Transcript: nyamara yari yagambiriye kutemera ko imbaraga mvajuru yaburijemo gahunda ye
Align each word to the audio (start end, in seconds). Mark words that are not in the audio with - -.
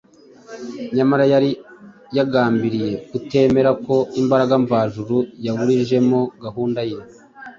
nyamara 0.95 1.23
yari 1.33 1.51
yagambiriye 2.17 2.91
kutemera 3.09 3.71
ko 3.85 3.95
imbaraga 4.21 4.53
mvajuru 4.63 5.17
yaburijemo 5.45 6.19
gahunda 6.43 6.81
ye 6.91 6.99